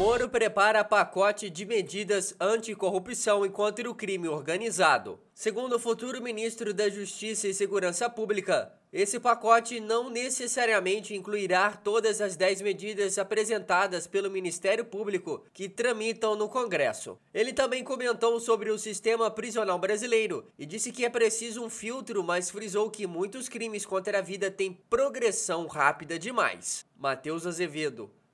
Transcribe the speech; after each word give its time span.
Moro 0.00 0.30
prepara 0.30 0.82
pacote 0.82 1.50
de 1.50 1.66
medidas 1.66 2.34
anticorrupção 2.40 3.44
e 3.44 3.50
contra 3.50 3.88
o 3.88 3.94
crime 3.94 4.28
organizado. 4.28 5.20
Segundo 5.34 5.76
o 5.76 5.78
futuro 5.78 6.22
ministro 6.22 6.72
da 6.72 6.88
Justiça 6.88 7.46
e 7.46 7.52
Segurança 7.52 8.08
Pública, 8.08 8.72
esse 8.90 9.20
pacote 9.20 9.78
não 9.78 10.08
necessariamente 10.08 11.14
incluirá 11.14 11.72
todas 11.72 12.22
as 12.22 12.34
10 12.34 12.62
medidas 12.62 13.18
apresentadas 13.18 14.06
pelo 14.06 14.30
Ministério 14.30 14.86
Público 14.86 15.44
que 15.52 15.68
tramitam 15.68 16.34
no 16.34 16.48
Congresso. 16.48 17.18
Ele 17.34 17.52
também 17.52 17.84
comentou 17.84 18.40
sobre 18.40 18.70
o 18.70 18.78
sistema 18.78 19.30
prisional 19.30 19.78
brasileiro 19.78 20.46
e 20.58 20.64
disse 20.64 20.92
que 20.92 21.04
é 21.04 21.10
preciso 21.10 21.62
um 21.62 21.68
filtro, 21.68 22.24
mas 22.24 22.48
frisou 22.48 22.90
que 22.90 23.06
muitos 23.06 23.50
crimes 23.50 23.84
contra 23.84 24.20
a 24.20 24.22
vida 24.22 24.50
têm 24.50 24.72
progressão 24.88 25.66
rápida 25.66 26.18
demais. 26.18 26.86
Matheus 26.96 27.46
Azevedo, 27.46 28.10